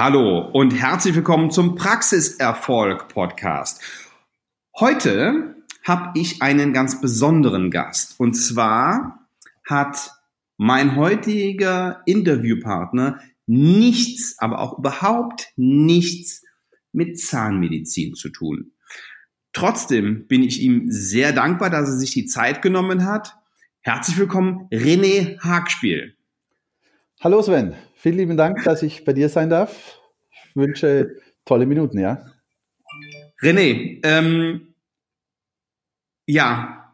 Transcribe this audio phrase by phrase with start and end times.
[0.00, 3.82] Hallo und herzlich willkommen zum Praxiserfolg Podcast.
[4.78, 9.28] Heute habe ich einen ganz besonderen Gast und zwar
[9.68, 10.12] hat
[10.56, 16.44] mein heutiger Interviewpartner nichts, aber auch überhaupt nichts
[16.92, 18.70] mit Zahnmedizin zu tun.
[19.52, 23.34] Trotzdem bin ich ihm sehr dankbar, dass er sich die Zeit genommen hat.
[23.80, 26.14] Herzlich willkommen, René Hagspiel.
[27.20, 29.98] Hallo Sven, vielen lieben Dank, dass ich bei dir sein darf.
[30.30, 32.24] Ich wünsche tolle Minuten, ja.
[33.42, 34.74] René, ähm,
[36.26, 36.92] ja,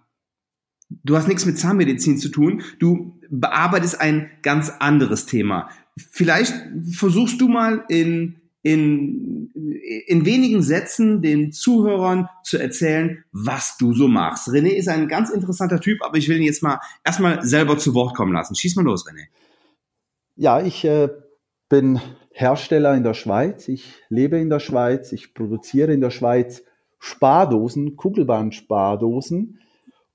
[1.02, 2.62] du hast nichts mit Zahnmedizin zu tun.
[2.78, 5.68] Du bearbeitest ein ganz anderes Thema.
[5.96, 6.54] Vielleicht
[6.92, 9.50] versuchst du mal in, in,
[10.06, 14.48] in wenigen Sätzen den Zuhörern zu erzählen, was du so machst.
[14.48, 17.94] René ist ein ganz interessanter Typ, aber ich will ihn jetzt mal erstmal selber zu
[17.94, 18.54] Wort kommen lassen.
[18.54, 19.26] Schieß mal los, René.
[20.36, 21.10] Ja, ich äh,
[21.68, 22.00] bin
[22.32, 23.68] Hersteller in der Schweiz.
[23.68, 25.12] Ich lebe in der Schweiz.
[25.12, 26.64] Ich produziere in der Schweiz
[26.98, 29.60] Spardosen, Kugelbahn-Spardosen.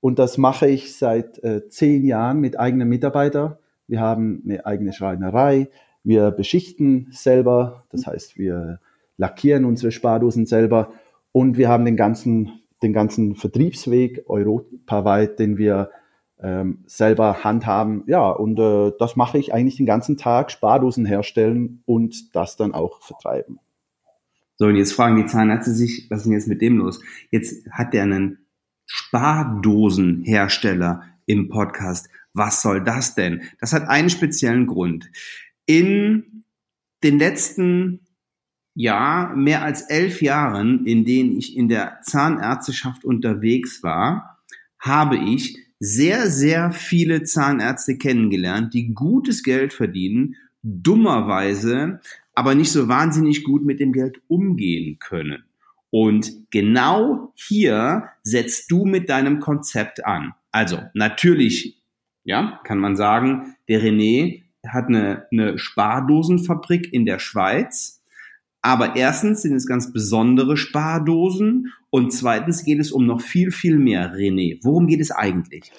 [0.00, 3.56] Und das mache ich seit äh, zehn Jahren mit eigenen Mitarbeitern.
[3.86, 5.70] Wir haben eine eigene Schreinerei.
[6.04, 7.84] Wir beschichten selber.
[7.90, 8.80] Das heißt, wir
[9.16, 10.92] lackieren unsere Spardosen selber.
[11.32, 15.90] Und wir haben den ganzen, den ganzen Vertriebsweg europaweit, den wir
[16.42, 18.02] ähm, selber handhaben.
[18.06, 22.72] Ja, und äh, das mache ich eigentlich den ganzen Tag, Spardosen herstellen und das dann
[22.72, 23.60] auch vertreiben.
[24.56, 27.00] So, und jetzt fragen die Zahnärzte sich, was ist denn jetzt mit dem los?
[27.30, 28.40] Jetzt hat der einen
[28.86, 32.08] Spardosenhersteller im Podcast.
[32.34, 33.42] Was soll das denn?
[33.60, 35.10] Das hat einen speziellen Grund.
[35.66, 36.44] In
[37.02, 38.00] den letzten
[38.74, 44.38] ja, mehr als elf Jahren, in denen ich in der Zahnärzteschaft unterwegs war,
[44.78, 52.00] habe ich sehr, sehr viele Zahnärzte kennengelernt, die gutes Geld verdienen, dummerweise
[52.34, 55.44] aber nicht so wahnsinnig gut mit dem Geld umgehen können.
[55.90, 60.32] Und genau hier setzt du mit deinem Konzept an.
[60.52, 61.82] Also natürlich,
[62.24, 67.99] ja, kann man sagen, der René hat eine, eine Spardosenfabrik in der Schweiz
[68.62, 73.78] aber erstens sind es ganz besondere Spardosen und zweitens geht es um noch viel, viel
[73.78, 74.12] mehr.
[74.14, 75.72] René, worum geht es eigentlich?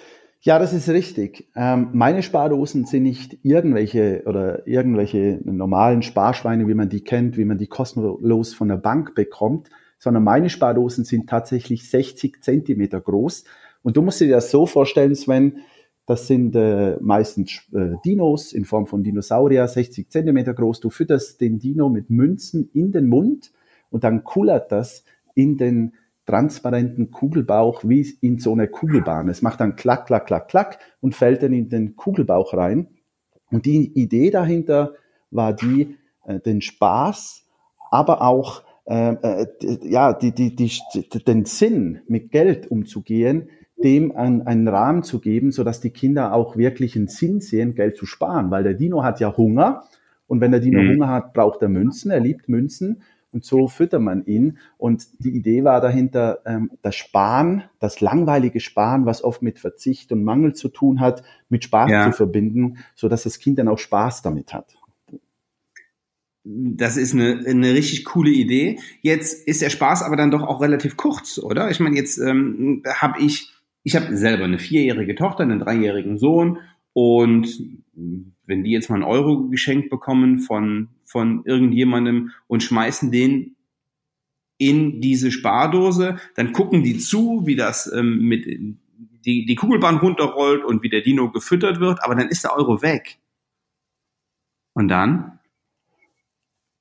[0.44, 1.48] Ja, das ist richtig.
[1.56, 7.46] Ähm, meine Spardosen sind nicht irgendwelche oder irgendwelche normalen Sparschweine, wie man die kennt, wie
[7.46, 9.70] man die kostenlos von der Bank bekommt,
[10.00, 13.44] sondern meine Spardosen sind tatsächlich 60 Zentimeter groß.
[13.84, 15.58] Und du musst dir das so vorstellen, Sven,
[16.06, 20.80] das sind äh, meistens äh, Dinos in Form von Dinosaurier, 60 Zentimeter groß.
[20.80, 23.52] Du fütterst den Dino mit Münzen in den Mund
[23.90, 25.04] und dann kullert das
[25.36, 25.94] in den
[26.26, 29.30] transparenten Kugelbauch wie in so eine Kugelbahn.
[29.30, 32.88] Es macht dann klack, klack, klack, klack und fällt dann in den Kugelbauch rein.
[33.52, 34.94] Und die Idee dahinter
[35.30, 37.46] war die, äh, den Spaß,
[37.92, 39.48] aber auch äh, äh,
[39.84, 40.72] ja, die, die, die,
[41.26, 43.50] den Sinn mit Geld umzugehen,
[43.84, 47.76] dem einen, einen Rahmen zu geben, so dass die Kinder auch wirklich einen Sinn sehen,
[47.76, 49.84] Geld zu sparen, weil der Dino hat ja Hunger
[50.28, 50.94] und wenn der Dino mhm.
[50.94, 54.58] Hunger hat, braucht er Münzen, er liebt Münzen und so füttert man ihn.
[54.78, 60.12] Und die Idee war dahinter, ähm, das Sparen, das langweilige Sparen, was oft mit Verzicht
[60.12, 62.12] und Mangel zu tun hat, mit Spaß ja.
[62.12, 64.76] zu verbinden, so dass das Kind dann auch Spaß damit hat.
[66.44, 68.80] Das ist eine, eine richtig coole Idee.
[69.02, 71.70] Jetzt ist der Spaß aber dann doch auch relativ kurz, oder?
[71.70, 73.54] Ich meine, jetzt ähm, habe ich
[73.84, 76.60] ich habe selber eine vierjährige Tochter, einen dreijährigen Sohn
[76.94, 77.48] und
[78.46, 83.56] wenn die jetzt mal einen Euro geschenkt bekommen von, von irgendjemandem und schmeißen den
[84.58, 90.64] in diese Spardose, dann gucken die zu, wie das ähm, mit die, die Kugelbahn runterrollt
[90.64, 93.20] und wie der Dino gefüttert wird, aber dann ist der Euro weg.
[94.74, 95.40] Und dann?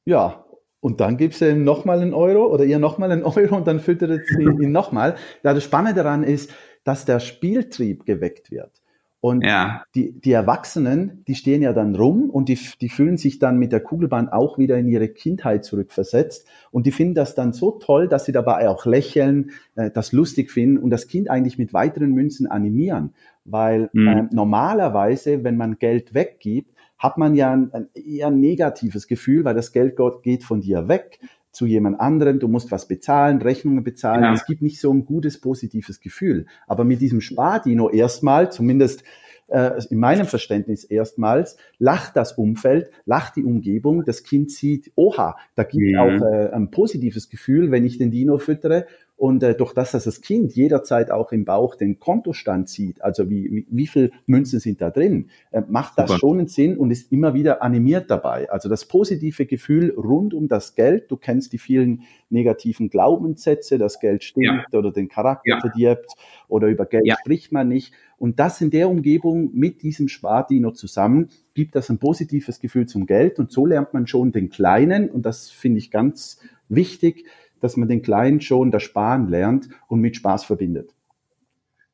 [0.05, 0.45] Ja,
[0.81, 3.81] und dann gibst du ihm nochmal einen Euro oder ihr nochmal einen Euro und dann
[3.81, 5.17] füttert sie ihn nochmal.
[5.43, 6.53] Ja, das Spannende daran ist,
[6.91, 8.73] dass der Spieltrieb geweckt wird.
[9.21, 9.85] Und ja.
[9.95, 13.71] die, die Erwachsenen, die stehen ja dann rum und die, die fühlen sich dann mit
[13.71, 16.49] der Kugelbahn auch wieder in ihre Kindheit zurückversetzt.
[16.73, 20.51] Und die finden das dann so toll, dass sie dabei auch lächeln, äh, das lustig
[20.51, 23.15] finden und das Kind eigentlich mit weiteren Münzen animieren.
[23.45, 24.09] Weil mhm.
[24.09, 29.55] äh, normalerweise, wenn man Geld weggibt, hat man ja ein, ein eher negatives Gefühl, weil
[29.55, 31.21] das Geld geht von dir weg
[31.53, 34.23] zu jemand anderem, du musst was bezahlen, Rechnungen bezahlen.
[34.23, 34.33] Ja.
[34.33, 36.47] Es gibt nicht so ein gutes, positives Gefühl.
[36.67, 39.03] Aber mit diesem Spardino erstmal, zumindest
[39.49, 45.37] äh, in meinem Verständnis erstmals, lacht das Umfeld, lacht die Umgebung, das Kind sieht, oha,
[45.57, 45.99] da gibt es mhm.
[45.99, 48.87] auch äh, ein positives Gefühl, wenn ich den Dino füttere.
[49.21, 53.29] Und äh, durch das, dass das Kind jederzeit auch im Bauch den Kontostand sieht, also
[53.29, 56.21] wie, wie, wie viel Münzen sind da drin, äh, macht das Super.
[56.21, 58.51] schon einen Sinn und ist immer wieder animiert dabei.
[58.51, 64.01] Also das positive Gefühl rund um das Geld, du kennst die vielen negativen Glaubenssätze, das
[64.01, 64.79] Geld stinkt ja.
[64.79, 65.61] oder den Charakter ja.
[65.61, 66.15] verdirbt
[66.49, 67.17] oder über Geld ja.
[67.21, 67.93] spricht man nicht.
[68.17, 73.05] Und das in der Umgebung mit diesem Spardino zusammen gibt das ein positives Gefühl zum
[73.05, 76.41] Geld und so lernt man schon den Kleinen und das finde ich ganz
[76.71, 77.27] wichtig,
[77.61, 80.95] dass man den Kleinen schon das Sparen lernt und mit Spaß verbindet.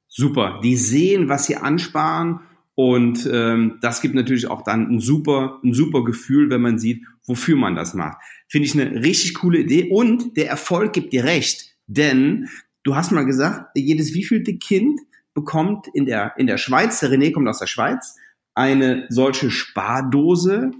[0.08, 0.60] Super.
[0.62, 2.40] Die sehen, was sie ansparen
[2.76, 7.04] und ähm, das gibt natürlich auch dann ein super, ein super Gefühl, wenn man sieht,
[7.24, 8.18] wofür man das macht.
[8.48, 12.48] Finde ich eine richtig coole Idee und der Erfolg gibt dir recht, denn
[12.82, 15.00] du hast mal gesagt, jedes wievielte Kind
[15.32, 18.16] bekommt in der, in der Schweiz, der René kommt aus der Schweiz,
[18.54, 20.70] eine solche Spardose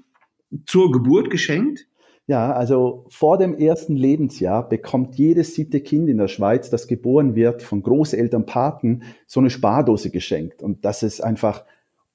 [0.67, 1.87] zur Geburt geschenkt.
[2.29, 7.37] Ja, also vor dem ersten Lebensjahr bekommt jedes siebte Kind in der Schweiz, das geboren
[7.37, 10.61] wird von Großeltern, Paten, so eine Spardose geschenkt.
[10.61, 11.65] Und das ist einfach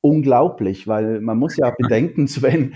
[0.01, 2.73] unglaublich, weil man muss ja bedenken, wenn,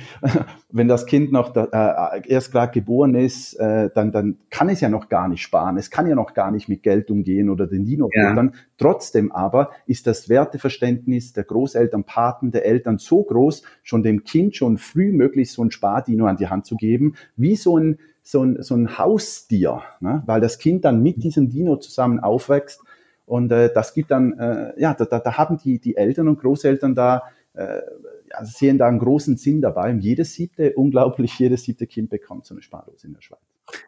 [0.71, 4.79] wenn das Kind noch da, äh, erst gerade geboren ist, äh, dann, dann kann es
[4.81, 5.77] ja noch gar nicht sparen.
[5.77, 8.49] Es kann ja noch gar nicht mit Geld umgehen oder den Dino ja.
[8.77, 14.55] Trotzdem aber ist das Werteverständnis der Großeltern, Paten, der Eltern so groß, schon dem Kind
[14.55, 18.43] schon früh möglich so ein Spardino an die Hand zu geben, wie so ein, so
[18.43, 20.23] ein, so ein Haustier, ne?
[20.25, 22.81] weil das Kind dann mit diesem Dino zusammen aufwächst
[23.25, 26.39] und äh, das gibt dann, äh, ja, da, da, da haben die, die Eltern und
[26.39, 27.23] Großeltern da,
[27.53, 27.81] äh,
[28.29, 29.91] ja, sehen da einen großen Sinn dabei.
[29.91, 33.39] Und jedes siebte, unglaublich, jedes siebte Kind bekommt so eine Spardose in der Schweiz.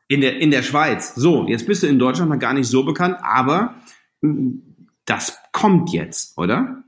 [0.08, 1.14] In der, in der Schweiz.
[1.16, 3.76] So, jetzt bist du in Deutschland noch gar nicht so bekannt, aber
[4.22, 4.64] hm,
[5.06, 6.84] das kommt jetzt, oder?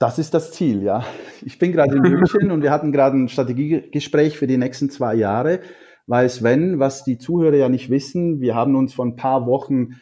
[0.00, 1.04] Das ist das Ziel, ja.
[1.42, 5.14] Ich bin gerade in München und wir hatten gerade ein Strategiegespräch für die nächsten zwei
[5.14, 5.60] Jahre,
[6.06, 10.00] weil Sven, was die Zuhörer ja nicht wissen, wir haben uns vor ein paar Wochen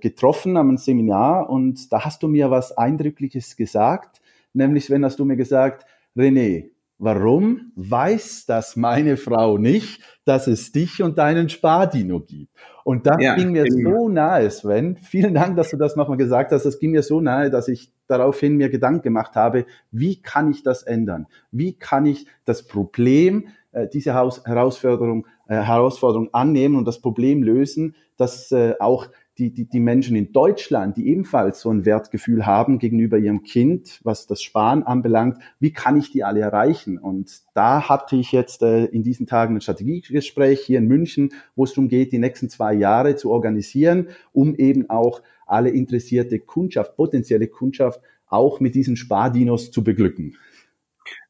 [0.00, 4.20] getroffen am Seminar und da hast du mir was Eindrückliches gesagt,
[4.52, 10.70] nämlich wenn hast du mir gesagt, René, warum weiß das meine Frau nicht, dass es
[10.70, 12.50] dich und deinen Spardino gibt?
[12.84, 13.90] Und das ja, ging mir genau.
[13.90, 14.96] so nahe, Sven.
[14.96, 16.64] Vielen Dank, dass du das nochmal gesagt hast.
[16.64, 20.62] Das ging mir so nahe, dass ich daraufhin mir Gedanken gemacht habe, wie kann ich
[20.62, 21.26] das ändern?
[21.50, 27.42] Wie kann ich das Problem, äh, diese Haus Herausforderung, äh, Herausforderung annehmen und das Problem
[27.42, 29.06] lösen, dass äh, auch
[29.40, 34.00] die, die, die Menschen in Deutschland, die ebenfalls so ein Wertgefühl haben gegenüber ihrem Kind,
[34.04, 36.98] was das Sparen anbelangt, wie kann ich die alle erreichen?
[36.98, 41.64] Und da hatte ich jetzt äh, in diesen Tagen ein Strategiegespräch hier in München, wo
[41.64, 46.94] es darum geht, die nächsten zwei Jahre zu organisieren, um eben auch alle interessierte Kundschaft,
[46.96, 50.36] potenzielle Kundschaft auch mit diesen Spardinos zu beglücken.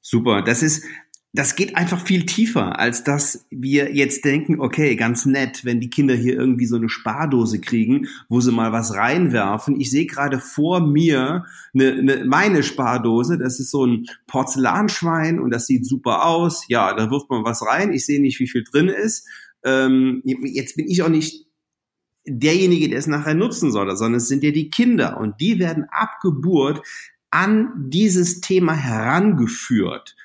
[0.01, 0.43] Super.
[0.43, 0.85] Das ist
[1.33, 5.91] das geht einfach viel tiefer, als dass wir jetzt denken, okay, ganz nett, wenn die
[5.91, 9.81] Kinder hier irgendwie so eine Spardose kriegen, wo sie mal was reinwerfen.
[9.81, 15.51] Ich sehe gerade vor mir eine, eine, meine Spardose, das ist so ein Porzellanschwein und
[15.51, 16.65] das sieht super aus.
[16.67, 17.93] Ja, da wirft man was rein.
[17.93, 19.29] Ich sehe nicht, wie viel drin ist.
[19.63, 21.47] Ähm, jetzt bin ich auch nicht
[22.27, 25.87] derjenige, der es nachher nutzen soll, sondern es sind ja die Kinder und die werden
[25.91, 26.83] ab Geburt
[27.31, 30.17] an dieses Thema herangeführt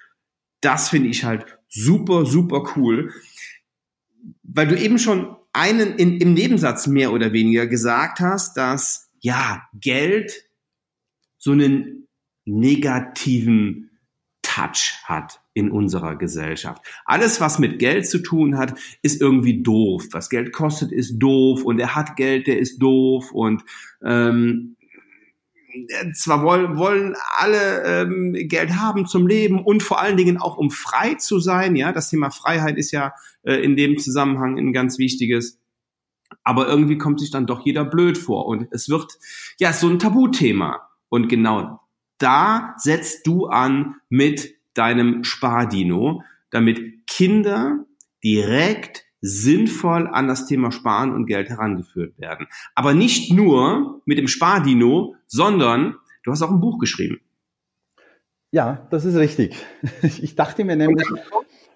[0.65, 3.13] das finde ich halt super, super cool.
[4.43, 9.63] Weil du eben schon einen in, im Nebensatz mehr oder weniger gesagt hast, dass ja,
[9.79, 10.43] Geld
[11.37, 12.07] so einen
[12.45, 13.91] negativen
[14.41, 16.81] Touch hat in unserer Gesellschaft.
[17.05, 20.07] Alles, was mit Geld zu tun hat, ist irgendwie doof.
[20.11, 23.63] Was Geld kostet, ist doof und er hat Geld, der ist doof und
[24.03, 24.84] ähm, äh,
[26.13, 30.71] zwar wollen, wollen alle ähm, Geld haben zum Leben und vor allen Dingen auch um
[30.71, 31.75] frei zu sein.
[31.75, 33.13] Ja, das Thema Freiheit ist ja
[33.43, 35.59] äh, in dem Zusammenhang ein ganz wichtiges.
[36.43, 39.17] Aber irgendwie kommt sich dann doch jeder blöd vor und es wird
[39.59, 40.89] ja so ein Tabuthema.
[41.09, 41.79] Und genau
[42.17, 47.85] da setzt du an mit deinem Spardino, damit Kinder
[48.23, 52.47] direkt sinnvoll an das Thema Sparen und Geld herangeführt werden.
[52.75, 57.19] Aber nicht nur mit dem Spardino, sondern du hast auch ein Buch geschrieben.
[58.51, 59.55] Ja, das ist richtig.
[60.21, 61.07] Ich dachte mir nämlich.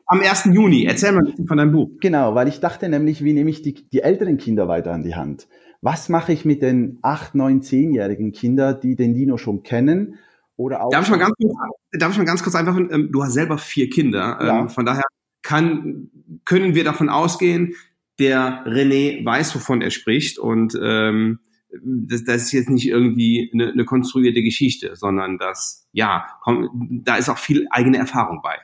[0.06, 0.46] Am 1.
[0.46, 1.90] Juni, erzähl mal von deinem Buch.
[2.02, 5.14] Genau, weil ich dachte nämlich, wie nehme ich die, die älteren Kinder weiter an die
[5.14, 5.48] Hand?
[5.82, 10.18] Was mache ich mit den 8, 9, 10-jährigen Kindern, die den Dino schon kennen?
[10.56, 11.54] Oder auch darf, ich mal ganz kurz,
[11.92, 14.68] darf ich mal ganz kurz einfach, ähm, du hast selber vier Kinder, ähm, ja.
[14.68, 15.04] von daher
[15.50, 16.12] kann,
[16.46, 17.74] können wir davon ausgehen,
[18.20, 21.40] der René weiß, wovon er spricht und ähm,
[21.84, 27.16] das, das ist jetzt nicht irgendwie eine, eine konstruierte Geschichte, sondern das, ja, komm, da
[27.16, 28.58] ist auch viel eigene Erfahrung bei.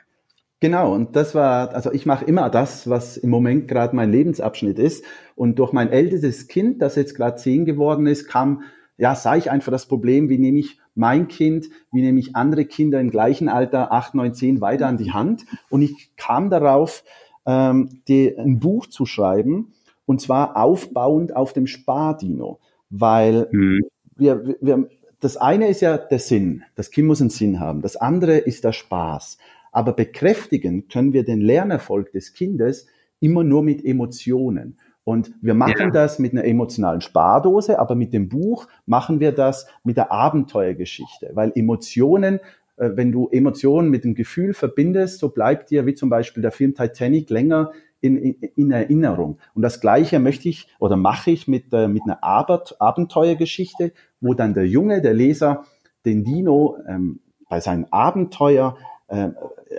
[0.60, 4.78] Genau, und das war, also ich mache immer das, was im Moment gerade mein Lebensabschnitt
[4.78, 5.04] ist.
[5.34, 8.62] Und durch mein ältestes Kind, das jetzt gerade zehn geworden ist, kam,
[8.98, 12.64] ja, sah ich einfach das Problem, wie nehme ich mein Kind, wie nehme ich andere
[12.64, 15.44] Kinder im gleichen Alter, acht, neun, zehn, weiter an die Hand.
[15.68, 17.04] Und ich kam darauf,
[17.46, 19.72] ähm, die, ein Buch zu schreiben,
[20.06, 22.60] und zwar aufbauend auf dem Spardino,
[22.90, 23.80] weil mhm.
[24.16, 24.88] wir, wir,
[25.20, 26.62] das eine ist ja der Sinn.
[26.74, 27.82] Das Kind muss einen Sinn haben.
[27.82, 29.38] Das andere ist der Spaß.
[29.72, 32.86] Aber bekräftigen können wir den Lernerfolg des Kindes
[33.20, 34.78] immer nur mit Emotionen.
[35.06, 35.90] Und wir machen ja.
[35.90, 41.30] das mit einer emotionalen Spardose, aber mit dem Buch machen wir das mit der Abenteuergeschichte,
[41.34, 42.40] weil Emotionen,
[42.76, 46.50] äh, wenn du Emotionen mit dem Gefühl verbindest, so bleibt dir wie zum Beispiel der
[46.50, 47.70] Film Titanic länger
[48.00, 49.38] in, in, in Erinnerung.
[49.54, 54.54] Und das Gleiche möchte ich oder mache ich mit, äh, mit einer Abenteuergeschichte, wo dann
[54.54, 55.66] der Junge, der Leser,
[56.04, 59.28] den Dino ähm, bei seinem Abenteuer äh,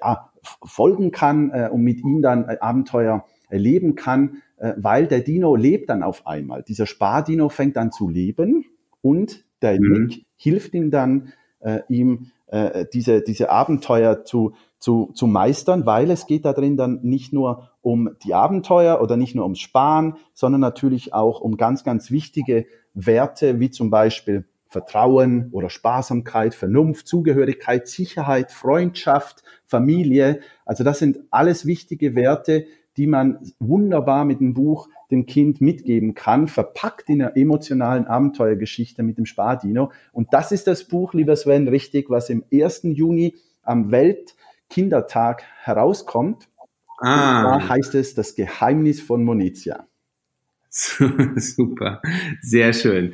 [0.02, 0.30] ja,
[0.64, 4.47] folgen kann äh, und mit ihm dann äh, Abenteuer erleben kann, äh,
[4.78, 6.64] weil der Dino lebt dann auf einmal.
[6.64, 8.66] Dieser Spardino fängt an zu leben
[9.02, 9.92] und der mhm.
[9.92, 16.10] Nick hilft ihm dann, äh, ihm äh, diese, diese Abenteuer zu, zu, zu meistern, weil
[16.12, 20.16] es geht da drin dann nicht nur um die Abenteuer oder nicht nur ums Sparen,
[20.34, 27.08] sondern natürlich auch um ganz, ganz wichtige Werte, wie zum Beispiel Vertrauen oder Sparsamkeit, Vernunft,
[27.08, 30.42] Zugehörigkeit, Sicherheit, Freundschaft, Familie.
[30.66, 32.66] Also das sind alles wichtige Werte,
[32.98, 39.04] die man wunderbar mit dem Buch dem Kind mitgeben kann, verpackt in einer emotionalen Abenteuergeschichte
[39.04, 39.92] mit dem Spardino.
[40.12, 42.82] Und das ist das Buch, lieber Sven, richtig, was im 1.
[42.84, 46.50] Juni am Weltkindertag herauskommt.
[46.98, 47.56] Ah.
[47.56, 49.88] Und da heißt es Das Geheimnis von Monizia.
[50.70, 52.02] Super,
[52.42, 53.14] sehr schön.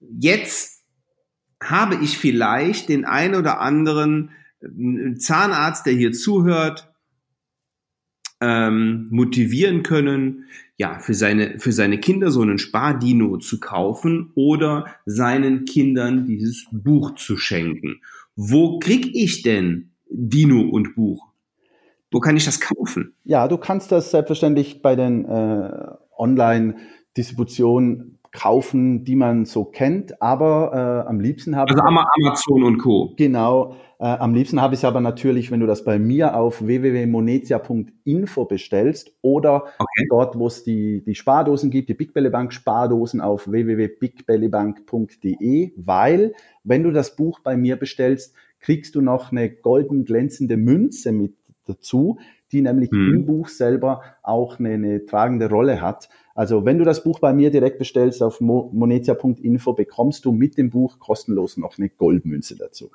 [0.00, 0.82] Jetzt
[1.62, 6.91] habe ich vielleicht den ein oder anderen äh, Zahnarzt, der hier zuhört,
[8.42, 10.46] ähm, motivieren können,
[10.76, 16.66] ja, für seine, für seine Kinder so einen Spardino zu kaufen oder seinen Kindern dieses
[16.72, 18.00] Buch zu schenken.
[18.34, 21.28] Wo krieg ich denn Dino und Buch?
[22.10, 23.14] Wo kann ich das kaufen?
[23.24, 25.86] Ja, du kannst das selbstverständlich bei den äh,
[26.18, 33.12] Online-Distributionen kaufen, die man so kennt, aber äh, am liebsten habe also Amazon und Co.
[33.16, 36.66] Genau, äh, am liebsten habe ich es aber natürlich, wenn du das bei mir auf
[36.66, 40.06] www.monetia.info bestellst oder okay.
[40.08, 46.32] dort, wo es die, die Spardosen gibt, die Big Belly Bank Spardosen auf www.bigbellybank.de, weil
[46.64, 51.34] wenn du das Buch bei mir bestellst, kriegst du noch eine golden glänzende Münze mit
[51.66, 52.18] dazu,
[52.50, 53.14] die nämlich hm.
[53.14, 56.08] im Buch selber auch eine, eine tragende Rolle hat.
[56.34, 60.70] Also wenn du das Buch bei mir direkt bestellst auf monetia.info, bekommst du mit dem
[60.70, 62.90] Buch kostenlos noch eine Goldmünze dazu.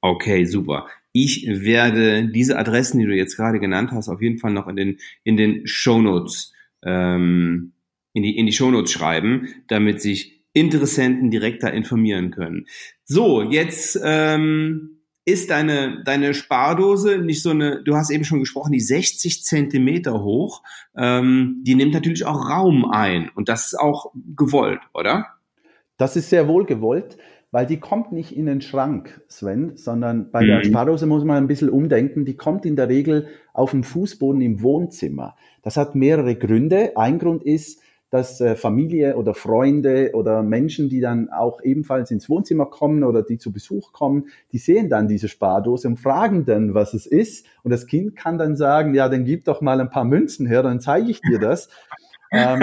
[0.00, 0.86] Okay, super.
[1.12, 4.76] Ich werde diese Adressen, die du jetzt gerade genannt hast, auf jeden Fall noch in
[4.76, 6.52] den, in den Shownotes,
[6.84, 7.72] ähm,
[8.12, 12.66] in die, in die Shownotes schreiben, damit sich Interessenten direkt da informieren können.
[13.04, 14.95] So, jetzt ähm,
[15.26, 20.22] ist deine, deine Spardose nicht so eine, du hast eben schon gesprochen, die 60 Zentimeter
[20.22, 20.62] hoch,
[20.96, 25.26] ähm, die nimmt natürlich auch Raum ein und das ist auch gewollt, oder?
[25.98, 27.18] Das ist sehr wohl gewollt,
[27.50, 30.46] weil die kommt nicht in den Schrank, Sven, sondern bei mhm.
[30.46, 34.40] der Spardose muss man ein bisschen umdenken, die kommt in der Regel auf dem Fußboden
[34.40, 35.34] im Wohnzimmer.
[35.62, 36.96] Das hat mehrere Gründe.
[36.96, 42.28] Ein Grund ist, dass äh, Familie oder Freunde oder Menschen, die dann auch ebenfalls ins
[42.28, 46.74] Wohnzimmer kommen oder die zu Besuch kommen, die sehen dann diese Spardose und fragen dann,
[46.74, 47.46] was es ist.
[47.64, 50.62] Und das Kind kann dann sagen, ja, dann gib doch mal ein paar Münzen her,
[50.62, 51.68] dann zeige ich dir das.
[52.32, 52.60] ähm,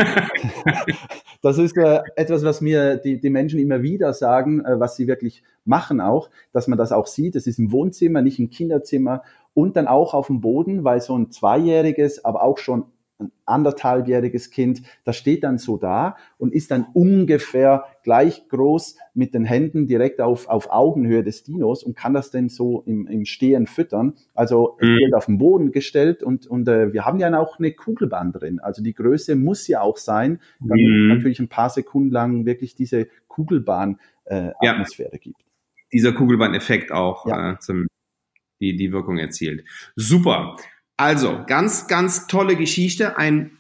[1.41, 5.07] das ist äh, etwas, was mir die, die Menschen immer wieder sagen, äh, was sie
[5.07, 7.35] wirklich machen auch, dass man das auch sieht.
[7.35, 9.23] Es ist im Wohnzimmer, nicht im Kinderzimmer
[9.53, 12.85] und dann auch auf dem Boden, weil so ein zweijähriges, aber auch schon
[13.23, 19.33] ein anderthalbjähriges Kind, das steht dann so da und ist dann ungefähr gleich groß mit
[19.33, 23.25] den Händen direkt auf, auf Augenhöhe des Dinos und kann das denn so im, im
[23.25, 24.13] Stehen füttern.
[24.33, 24.97] Also mhm.
[24.97, 28.59] wird auf den Boden gestellt und, und äh, wir haben ja auch eine Kugelbahn drin.
[28.59, 31.11] Also die Größe muss ja auch sein, damit mhm.
[31.11, 35.19] es natürlich ein paar Sekunden lang wirklich diese Kugelbahn-Atmosphäre äh, ja.
[35.19, 35.41] gibt.
[35.91, 37.53] Dieser Kugelbahn-Effekt auch ja.
[37.53, 37.87] äh, zum,
[38.59, 39.65] die, die Wirkung erzielt.
[39.95, 40.55] Super.
[40.97, 43.57] Also, ganz, ganz tolle Geschichte, ein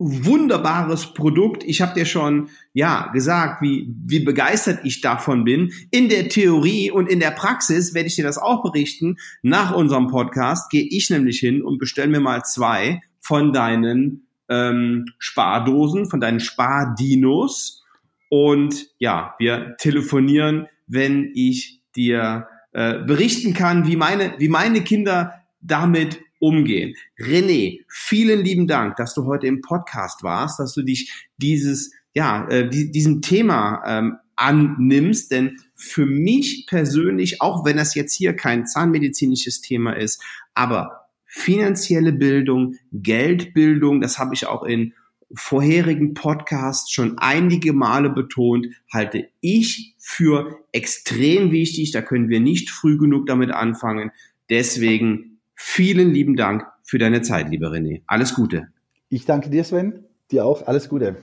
[0.00, 1.62] wunderbares Produkt.
[1.62, 5.72] Ich habe dir schon ja gesagt, wie wie begeistert ich davon bin.
[5.90, 9.18] In der Theorie und in der Praxis werde ich dir das auch berichten.
[9.42, 15.04] Nach unserem Podcast gehe ich nämlich hin und bestelle mir mal zwei von deinen ähm,
[15.18, 17.84] Spardosen, von deinen Spardinos
[18.30, 25.34] und ja, wir telefonieren, wenn ich dir äh, berichten kann, wie meine wie meine Kinder
[25.60, 26.96] damit umgehen.
[27.18, 32.48] René, vielen lieben Dank, dass du heute im Podcast warst, dass du dich dieses, ja,
[32.48, 38.66] äh, diesem Thema ähm, annimmst, denn für mich persönlich, auch wenn das jetzt hier kein
[38.66, 40.22] zahnmedizinisches Thema ist,
[40.54, 44.94] aber finanzielle Bildung, Geldbildung, das habe ich auch in
[45.32, 51.92] vorherigen Podcasts schon einige Male betont, halte ich für extrem wichtig.
[51.92, 54.10] Da können wir nicht früh genug damit anfangen.
[54.48, 55.29] Deswegen
[55.62, 58.00] vielen lieben Dank für deine Zeit, lieber René.
[58.06, 58.68] Alles Gute.
[59.10, 60.04] Ich danke dir, Sven.
[60.30, 60.66] Dir auch.
[60.66, 61.16] Alles Gute.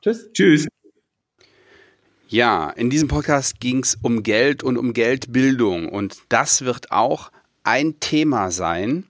[0.00, 0.32] Tschüss.
[0.32, 0.68] Tschüss.
[2.28, 5.88] Ja, in diesem Podcast ging es um Geld und um Geldbildung.
[5.88, 7.32] Und das wird auch
[7.64, 9.04] ein Thema sein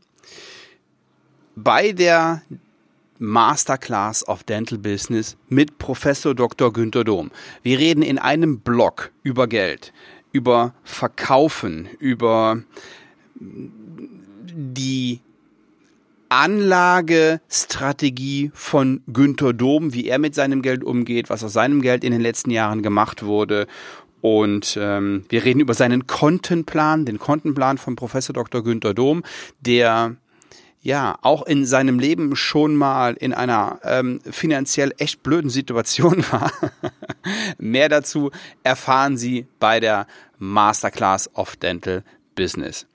[1.55, 2.43] bei der
[3.19, 6.73] Masterclass of Dental Business mit Professor Dr.
[6.73, 7.31] Günter Dom.
[7.63, 9.93] Wir reden in einem Blog über Geld,
[10.33, 12.63] über Verkaufen, über
[14.55, 15.21] die
[16.29, 22.13] Anlagestrategie von Günter Dom, wie er mit seinem Geld umgeht, was aus seinem Geld in
[22.13, 23.67] den letzten Jahren gemacht wurde.
[24.23, 28.63] Und ähm, wir reden über seinen Kontenplan, den Kontenplan von Professor Dr.
[28.63, 29.25] Günter Dom,
[29.61, 30.17] der
[30.81, 36.51] ja auch in seinem Leben schon mal in einer ähm, finanziell echt blöden Situation war.
[37.59, 38.31] Mehr dazu
[38.63, 40.07] erfahren Sie bei der
[40.39, 42.03] Masterclass of Dental
[42.35, 42.87] Business.